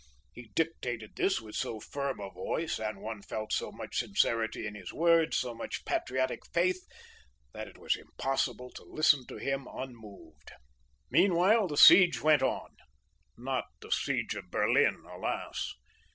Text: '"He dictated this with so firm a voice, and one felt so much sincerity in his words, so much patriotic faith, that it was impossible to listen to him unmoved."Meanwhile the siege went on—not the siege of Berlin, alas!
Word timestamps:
'"He 0.33 0.49
dictated 0.55 1.11
this 1.15 1.39
with 1.39 1.53
so 1.53 1.79
firm 1.79 2.19
a 2.19 2.31
voice, 2.31 2.79
and 2.79 3.03
one 3.03 3.21
felt 3.21 3.53
so 3.53 3.71
much 3.71 3.99
sincerity 3.99 4.65
in 4.65 4.73
his 4.73 4.91
words, 4.91 5.37
so 5.37 5.53
much 5.53 5.85
patriotic 5.85 6.39
faith, 6.51 6.83
that 7.53 7.67
it 7.67 7.77
was 7.77 7.95
impossible 7.95 8.71
to 8.71 8.83
listen 8.83 9.27
to 9.27 9.37
him 9.37 9.67
unmoved."Meanwhile 9.71 11.67
the 11.67 11.77
siege 11.77 12.19
went 12.19 12.41
on—not 12.41 13.65
the 13.79 13.91
siege 13.91 14.33
of 14.33 14.49
Berlin, 14.49 15.05
alas! 15.07 15.71